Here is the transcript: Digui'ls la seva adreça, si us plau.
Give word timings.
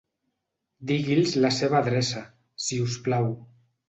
Digui'ls 0.91 1.35
la 1.45 1.51
seva 1.57 1.77
adreça, 1.81 2.23
si 2.69 2.79
us 2.87 2.97
plau. 3.09 3.29